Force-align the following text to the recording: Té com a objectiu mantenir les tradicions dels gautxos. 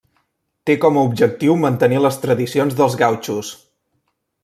Té 0.69 0.75
com 0.85 0.97
a 0.97 1.03
objectiu 1.09 1.59
mantenir 1.65 2.01
les 2.07 2.19
tradicions 2.25 2.81
dels 2.83 3.01
gautxos. 3.07 3.57